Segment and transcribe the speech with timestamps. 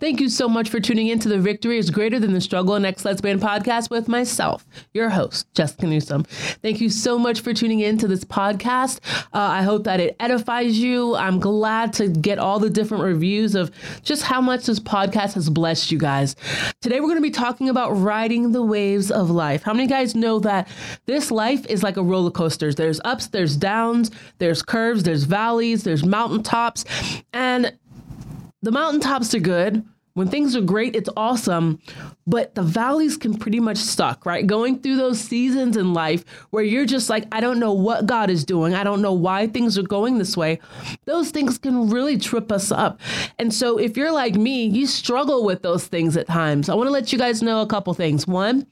[0.00, 2.76] Thank you so much for tuning in to the Victory is Greater Than the Struggle
[2.76, 6.22] and ex lesbian podcast with myself, your host, Jessica Newsom.
[6.62, 9.00] Thank you so much for tuning in to this podcast.
[9.34, 11.16] Uh, I hope that it edifies you.
[11.16, 13.72] I'm glad to get all the different reviews of
[14.04, 16.36] just how much this podcast has blessed you guys.
[16.80, 19.64] Today, we're going to be talking about riding the waves of life.
[19.64, 20.68] How many guys know that
[21.06, 22.72] this life is like a roller coaster?
[22.72, 26.84] There's ups, there's downs, there's curves, there's valleys, there's mountaintops.
[27.32, 27.72] And
[28.62, 29.84] the mountaintops are good.
[30.14, 31.80] When things are great, it's awesome
[32.28, 34.46] but the valleys can pretty much suck, right?
[34.46, 38.28] Going through those seasons in life where you're just like, I don't know what God
[38.28, 38.74] is doing.
[38.74, 40.60] I don't know why things are going this way.
[41.06, 43.00] Those things can really trip us up.
[43.38, 46.68] And so if you're like me, you struggle with those things at times.
[46.68, 48.26] I want to let you guys know a couple things.
[48.26, 48.66] One,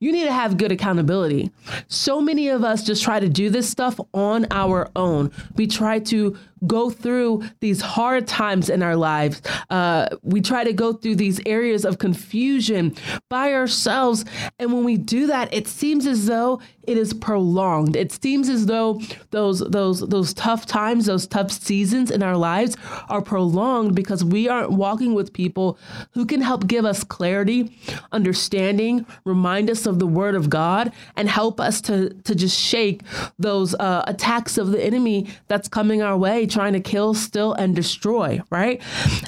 [0.00, 1.52] you need to have good accountability.
[1.86, 5.30] So many of us just try to do this stuff on our own.
[5.54, 9.42] We try to go through these hard times in our lives.
[9.70, 12.94] Uh, we try to go through these areas of confusion
[13.28, 14.24] by ourselves.
[14.58, 17.96] And when we do that, it seems as though it is prolonged.
[17.96, 22.76] It seems as though those those those tough times, those tough seasons in our lives
[23.08, 25.78] are prolonged because we aren't walking with people
[26.12, 27.76] who can help give us clarity,
[28.12, 33.02] understanding, remind us of the word of God, and help us to to just shake
[33.38, 37.74] those uh, attacks of the enemy that's coming our way, trying to kill, steal, and
[37.74, 38.40] destroy.
[38.50, 38.82] Right,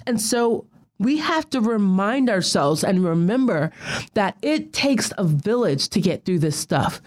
[0.07, 0.67] and so
[0.99, 3.71] we have to remind ourselves and remember
[4.15, 7.01] that it takes a village to get through this stuff.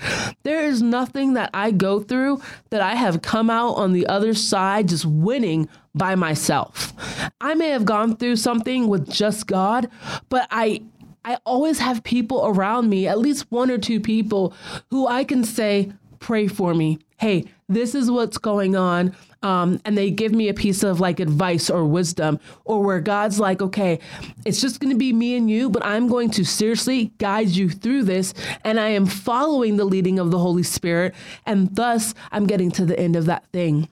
[0.44, 4.34] There is nothing that I go through that I have come out on the other
[4.34, 6.94] side just winning by myself.
[7.42, 9.90] I may have gone through something with just God,
[10.30, 10.84] but I
[11.24, 14.56] I always have people around me, at least one or two people
[14.90, 17.00] who I can say, pray for me.
[17.18, 21.20] Hey, this is what's going on um, and they give me a piece of like
[21.20, 24.00] advice or wisdom, or where God's like, okay,
[24.46, 27.70] it's just going to be me and you, but I'm going to seriously guide you
[27.70, 32.46] through this, and I am following the leading of the Holy Spirit, and thus I'm
[32.46, 33.90] getting to the end of that thing.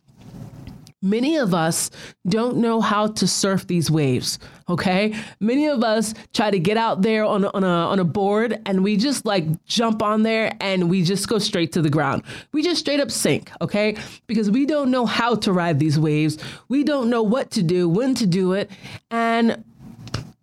[1.02, 1.90] Many of us
[2.28, 4.38] don't know how to surf these waves,
[4.68, 5.16] okay?
[5.40, 8.84] Many of us try to get out there on on a, on a board and
[8.84, 12.24] we just like jump on there and we just go straight to the ground.
[12.52, 13.96] We just straight up sink, okay?
[14.28, 16.38] Because we don't know how to ride these waves.
[16.68, 18.70] We don't know what to do, when to do it,
[19.10, 19.64] and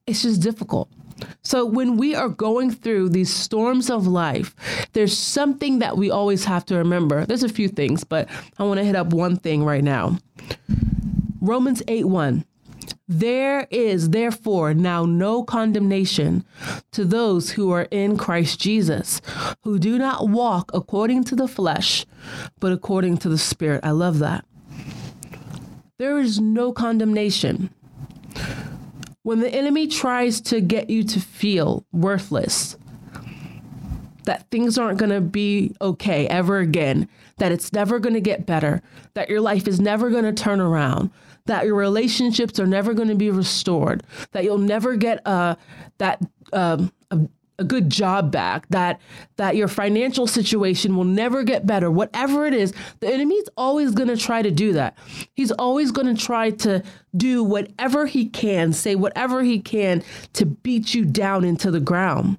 [0.06, 0.88] it's just difficult.
[1.42, 4.54] So, when we are going through these storms of life,
[4.92, 7.24] there's something that we always have to remember.
[7.24, 8.28] There's a few things, but
[8.58, 10.18] I want to hit up one thing right now.
[11.46, 12.44] Romans 8 1.
[13.08, 16.44] There is therefore now no condemnation
[16.90, 19.20] to those who are in Christ Jesus,
[19.62, 22.04] who do not walk according to the flesh,
[22.58, 23.80] but according to the Spirit.
[23.84, 24.44] I love that.
[25.98, 27.70] There is no condemnation.
[29.22, 32.76] When the enemy tries to get you to feel worthless,
[34.24, 37.08] that things aren't going to be okay ever again,
[37.38, 38.82] that it's never going to get better,
[39.14, 41.10] that your life is never going to turn around,
[41.44, 44.02] that your relationships are never going to be restored,
[44.32, 45.54] that you'll never get uh,
[45.98, 46.20] that
[46.52, 47.20] um, a,
[47.58, 49.00] a good job back, that
[49.36, 54.08] that your financial situation will never get better, whatever it is, the enemy's always going
[54.08, 54.96] to try to do that.
[55.34, 56.82] He's always going to try to
[57.14, 62.38] do whatever he can, say whatever he can to beat you down into the ground.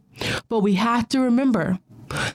[0.49, 1.77] But we have to remember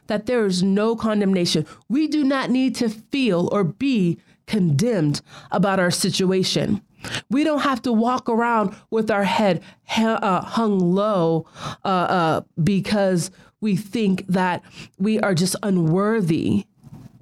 [0.07, 1.67] that there is no condemnation.
[1.89, 6.83] We do not need to feel or be condemned about our situation.
[7.31, 9.63] We don't have to walk around with our head
[9.97, 11.47] uh, hung low
[11.85, 13.31] uh, uh, because
[13.61, 14.63] we think that
[14.99, 16.67] we are just unworthy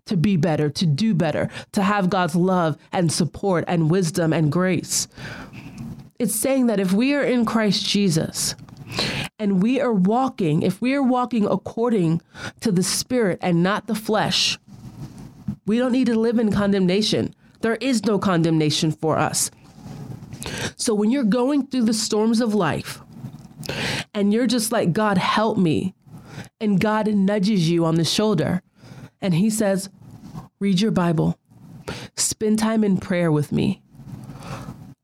[0.06, 4.50] to be better, to do better, to have God's love and support and wisdom and
[4.50, 5.06] grace.
[6.18, 8.54] It's saying that if we are in Christ Jesus,
[9.38, 12.20] and we are walking, if we are walking according
[12.60, 14.58] to the Spirit and not the flesh,
[15.66, 17.34] we don't need to live in condemnation.
[17.60, 19.50] There is no condemnation for us.
[20.76, 23.00] So when you're going through the storms of life
[24.14, 25.94] and you're just like, God, help me,
[26.60, 28.62] and God nudges you on the shoulder
[29.20, 29.90] and He says,
[30.58, 31.38] read your Bible,
[32.16, 33.82] spend time in prayer with me.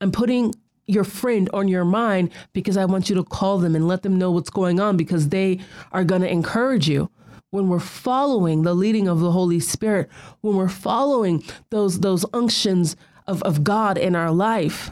[0.00, 0.54] I'm putting
[0.86, 4.18] your friend on your mind because I want you to call them and let them
[4.18, 5.58] know what's going on because they
[5.92, 7.10] are going to encourage you.
[7.50, 10.10] When we're following the leading of the Holy Spirit,
[10.40, 12.96] when we're following those those unctions
[13.26, 14.90] of, of God in our life,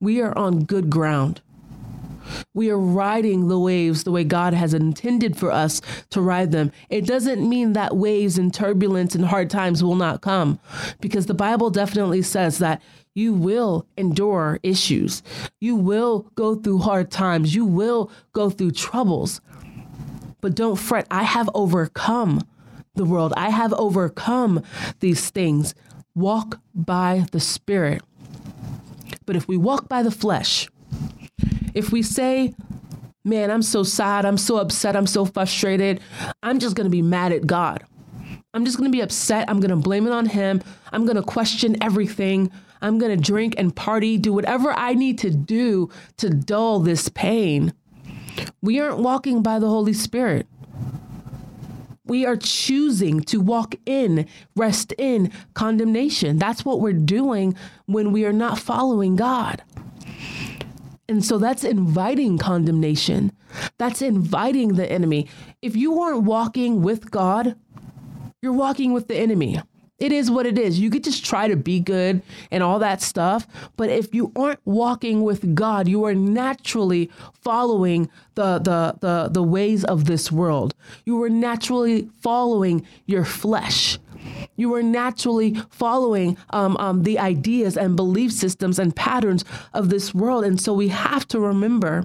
[0.00, 1.40] we are on good ground.
[2.54, 6.72] We are riding the waves the way God has intended for us to ride them.
[6.88, 10.58] It doesn't mean that waves and turbulence and hard times will not come,
[11.00, 12.80] because the Bible definitely says that
[13.14, 15.22] You will endure issues.
[15.60, 17.54] You will go through hard times.
[17.54, 19.40] You will go through troubles.
[20.40, 21.06] But don't fret.
[21.10, 22.46] I have overcome
[22.94, 23.32] the world.
[23.36, 24.62] I have overcome
[25.00, 25.74] these things.
[26.14, 28.02] Walk by the Spirit.
[29.26, 30.68] But if we walk by the flesh,
[31.72, 32.54] if we say,
[33.24, 36.00] man, I'm so sad, I'm so upset, I'm so frustrated,
[36.42, 37.84] I'm just going to be mad at God.
[38.54, 39.50] I'm just going to be upset.
[39.50, 40.62] I'm going to blame it on him.
[40.92, 42.52] I'm going to question everything.
[42.80, 47.08] I'm going to drink and party, do whatever I need to do to dull this
[47.08, 47.74] pain.
[48.62, 50.46] We aren't walking by the Holy Spirit.
[52.06, 56.38] We are choosing to walk in, rest in condemnation.
[56.38, 57.56] That's what we're doing
[57.86, 59.62] when we are not following God.
[61.08, 63.32] And so that's inviting condemnation.
[63.78, 65.28] That's inviting the enemy.
[65.60, 67.56] If you aren't walking with God,
[68.44, 69.58] you're walking with the enemy.
[69.98, 70.78] It is what it is.
[70.78, 72.20] You could just try to be good
[72.50, 73.46] and all that stuff.
[73.78, 77.10] But if you aren't walking with God, you are naturally
[77.40, 80.74] following the, the, the, the ways of this world.
[81.06, 83.98] You are naturally following your flesh.
[84.56, 89.42] You are naturally following um, um, the ideas and belief systems and patterns
[89.72, 90.44] of this world.
[90.44, 92.04] And so we have to remember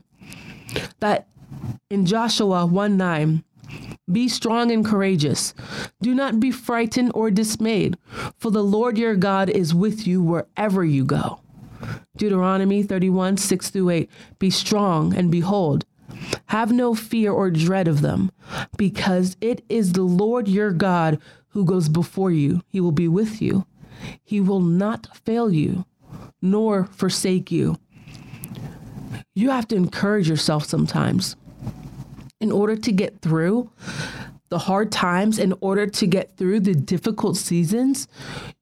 [1.02, 1.28] that
[1.90, 3.44] in Joshua 1 9,
[4.12, 5.54] be strong and courageous.
[6.02, 7.98] Do not be frightened or dismayed,
[8.38, 11.42] for the Lord your God is with you wherever you go.
[12.18, 14.10] Deuteronomy 31, 6 through 8.
[14.40, 15.86] Be strong and behold,
[16.48, 18.32] have no fear or dread of them,
[18.78, 21.20] because it is the Lord your God
[21.50, 22.62] who goes before you.
[22.68, 23.66] He will be with you.
[24.24, 25.86] He will not fail you,
[26.42, 27.78] nor forsake you.
[29.36, 31.36] You have to encourage yourself sometimes
[32.40, 33.70] in order to get through
[34.50, 38.08] the hard times, in order to get through the difficult seasons,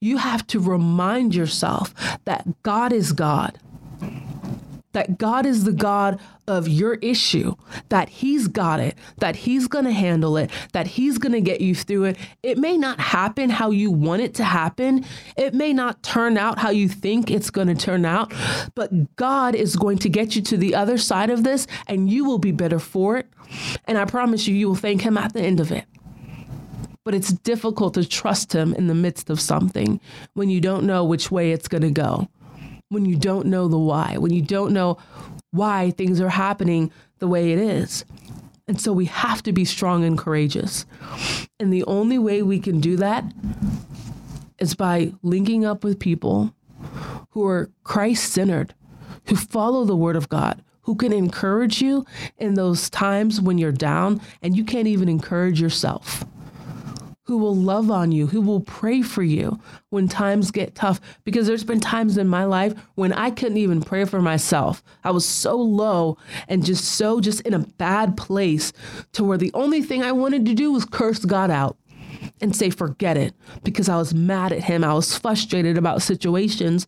[0.01, 1.93] you have to remind yourself
[2.25, 3.57] that God is God
[4.97, 7.53] that God is the God of your issue,
[7.89, 11.61] that He's got it, that He's going to handle it, that He's going to get
[11.61, 12.17] you through it.
[12.41, 15.05] It may not happen how you want it to happen,
[15.37, 18.33] it may not turn out how you think it's going to turn out,
[18.73, 22.25] but God is going to get you to the other side of this and you
[22.25, 23.27] will be better for it.
[23.85, 25.85] And I promise you, you will thank Him at the end of it
[27.03, 30.01] but it's difficult to trust him in the midst of something
[30.33, 32.27] when you don't know which way it's going to go
[32.89, 34.97] when you don't know the why, when you don't know
[35.51, 38.05] why things are happening the way it is.
[38.67, 40.85] And so we have to be strong and courageous.
[41.59, 43.23] And the only way we can do that
[44.59, 46.53] is by linking up with people
[47.29, 48.73] who are Christ centered,
[49.27, 52.05] who follow the word of God, who can encourage you
[52.37, 56.25] in those times when you're down and you can't even encourage yourself
[57.27, 59.59] who will love on you, who will pray for you
[59.89, 61.01] when times get tough.
[61.25, 64.81] Because there's been times in my life when I couldn't even pray for myself.
[65.03, 68.71] I was so low and just so just in a bad place
[69.11, 71.77] to where the only thing I wanted to do was curse God out
[72.39, 74.83] and say, forget it, because I was mad at him.
[74.83, 76.87] I was frustrated about situations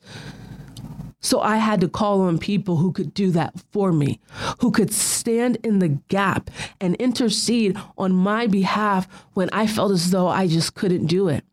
[1.21, 4.19] so I had to call on people who could do that for me,
[4.59, 6.49] who could stand in the gap
[6.79, 11.43] and intercede on my behalf when I felt as though I just couldn't do it.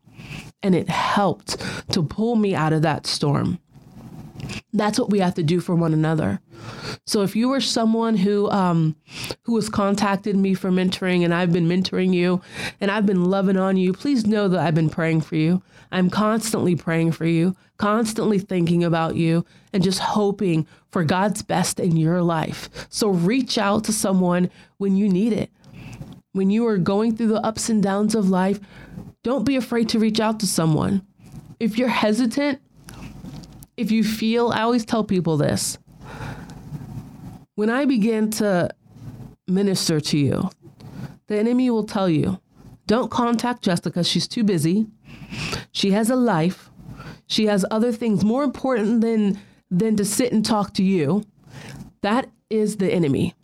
[0.63, 1.57] And it helped
[1.91, 3.59] to pull me out of that storm.
[4.73, 6.39] That's what we have to do for one another.
[7.05, 8.95] So if you are someone who um,
[9.43, 12.41] who has contacted me for mentoring and I've been mentoring you
[12.81, 15.61] and I've been loving on you, please know that I've been praying for you.
[15.91, 21.79] I'm constantly praying for you, constantly thinking about you, and just hoping for God's best
[21.79, 22.69] in your life.
[22.89, 25.49] So reach out to someone when you need it.
[26.33, 28.59] When you are going through the ups and downs of life,
[29.23, 31.05] don't be afraid to reach out to someone.
[31.59, 32.59] If you're hesitant,
[33.77, 35.77] if you feel, I always tell people this.
[37.55, 38.69] When I begin to
[39.47, 40.49] minister to you,
[41.27, 42.39] the enemy will tell you,
[42.87, 44.03] don't contact Jessica.
[44.03, 44.87] She's too busy.
[45.71, 46.69] She has a life.
[47.27, 51.23] She has other things more important than than to sit and talk to you.
[52.01, 53.35] That is the enemy.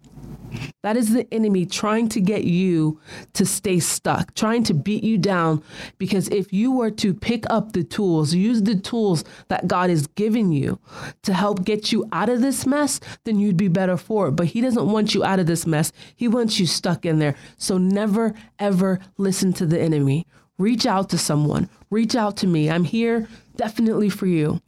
[0.83, 2.99] That is the enemy trying to get you
[3.33, 5.63] to stay stuck, trying to beat you down.
[5.97, 10.07] Because if you were to pick up the tools, use the tools that God has
[10.07, 10.79] given you
[11.21, 14.31] to help get you out of this mess, then you'd be better for it.
[14.33, 17.35] But He doesn't want you out of this mess, He wants you stuck in there.
[17.57, 20.27] So never, ever listen to the enemy.
[20.59, 22.69] Reach out to someone, reach out to me.
[22.69, 24.59] I'm here definitely for you.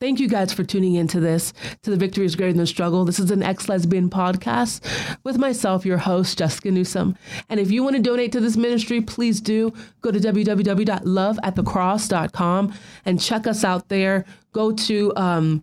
[0.00, 3.04] Thank you guys for tuning into this, to the Victory is Greater Than Struggle.
[3.04, 4.84] This is an ex lesbian podcast
[5.22, 7.16] with myself, your host, Jessica Newsom.
[7.48, 13.20] And if you want to donate to this ministry, please do go to www.loveatthecross.com and
[13.20, 14.24] check us out there.
[14.52, 15.62] Go to, um,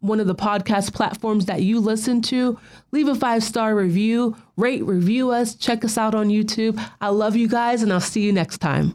[0.00, 2.58] one of the podcast platforms that you listen to.
[2.90, 6.82] Leave a five star review, rate, review us, check us out on YouTube.
[7.00, 8.94] I love you guys, and I'll see you next time.